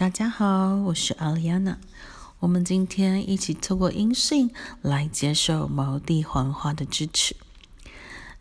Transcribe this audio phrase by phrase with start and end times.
[0.00, 1.76] 大家好，我是阿丽安娜。
[2.38, 7.36] 我们今天一起透过音讯来接受毛地黄花的支持。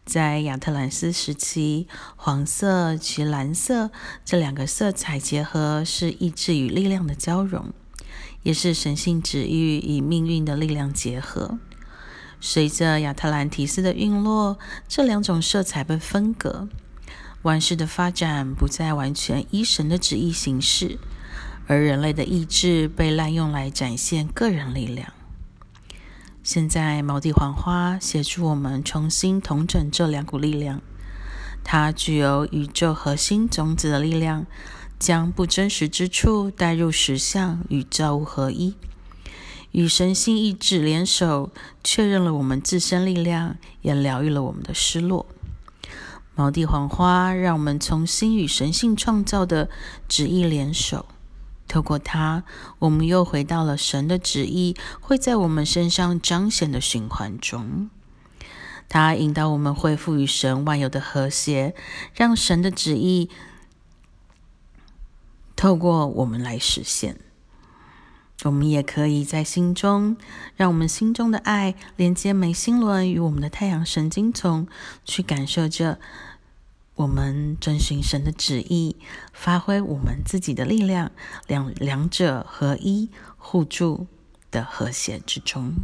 [0.05, 1.85] 在亚特兰斯时期，
[2.15, 3.91] 黄色及蓝色
[4.23, 7.73] 这两个色彩结合，是意志与力量的交融，
[8.43, 11.59] 也是神性旨意与命运的力量结合。
[12.39, 14.57] 随着亚特兰提斯的陨落，
[14.87, 16.69] 这两种色彩被分隔，
[17.41, 20.97] 万事的发展不再完全依神的旨意行事。
[21.69, 25.13] 而人类的意志被滥用来展现个人力量。
[26.41, 30.81] 现在，毛地黄花协助我们重新统整这两股力量。
[31.63, 34.47] 它具有宇宙核心种子的力量，
[34.97, 38.73] 将不真实之处带入实相与造物合一，
[39.71, 41.51] 与神性意志联手，
[41.83, 45.27] 确认了我们自身力量，也疗愈了我们的失落。
[46.33, 49.69] 毛地黄花让我们重新与神性创造的
[50.07, 51.05] 旨意联手。
[51.69, 52.43] 透过它，
[52.79, 57.89] 我们又回到了神的旨意会在我们身上彰显的循环中。
[58.89, 61.75] 它引导我们恢复与神万有的和谐，
[62.15, 63.29] 让神的旨意
[65.55, 67.17] 透过我们来实现。
[68.45, 70.17] 我们也可以在心中，
[70.55, 74.67] 让我们心中的爱连接眉心轮与我们的太阳神经丛，
[75.05, 75.99] 去感受着。
[76.99, 78.97] 我们遵循神的旨意，
[79.31, 81.13] 发挥我们自己的力量，
[81.47, 84.07] 两两者合一、互助
[84.51, 85.75] 的和谐之中。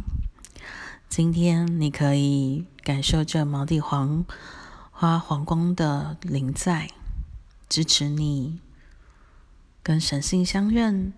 [1.08, 4.26] 今天你可以感受这毛地黄
[4.90, 6.90] 花黄光的灵在，
[7.66, 8.60] 支持你
[9.82, 11.14] 跟神性相认。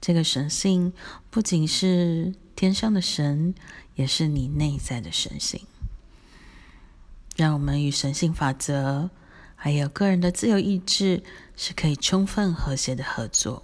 [0.00, 0.92] 这个神性
[1.30, 3.56] 不仅是天上的神，
[3.96, 5.66] 也是你内在的神性。
[7.40, 9.08] 让我们与神性法则，
[9.56, 11.22] 还有个人的自由意志，
[11.56, 13.62] 是可以充分和谐的合作。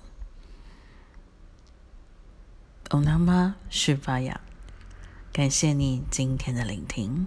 [2.89, 4.41] 欧娜妈是发呀，
[5.31, 7.27] 感谢你今天的聆听。